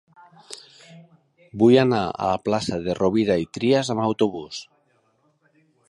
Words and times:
Vull 1.63 1.77
anar 1.81 2.01
a 2.05 2.31
la 2.31 2.41
plaça 2.47 2.81
de 2.87 2.97
Rovira 3.01 3.39
i 3.45 3.49
Trias 3.59 3.93
amb 3.97 4.05
autobús. 4.07 4.65